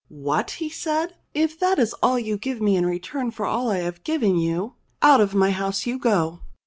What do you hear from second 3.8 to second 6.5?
given you, out of my house you go."